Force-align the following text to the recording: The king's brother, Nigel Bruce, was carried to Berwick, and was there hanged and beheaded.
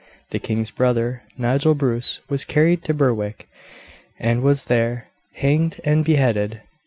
The 0.31 0.39
king's 0.39 0.71
brother, 0.71 1.21
Nigel 1.37 1.75
Bruce, 1.75 2.21
was 2.27 2.43
carried 2.43 2.83
to 2.85 2.93
Berwick, 2.95 3.47
and 4.19 4.41
was 4.41 4.65
there 4.65 5.09
hanged 5.33 5.79
and 5.83 6.03
beheaded. 6.03 6.59